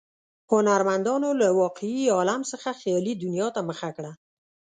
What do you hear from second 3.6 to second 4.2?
مخه کړه.